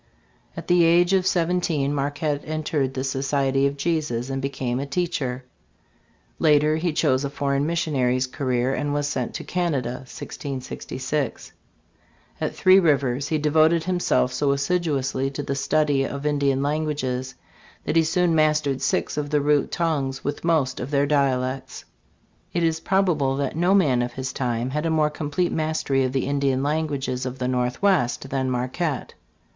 [0.57, 5.45] At the age of seventeen, Marquette entered the Society of Jesus and became a teacher.
[6.39, 11.51] Later he chose a foreign missionary's career, and was sent to Canada (1666).
[12.41, 17.35] At Three Rivers he devoted himself so assiduously to the study of Indian languages
[17.85, 21.85] that he soon mastered six of the root tongues, with most of their dialects.
[22.53, 26.11] It is probable that no man of his time had a more complete mastery of
[26.11, 29.13] the Indian languages of the Northwest than Marquette.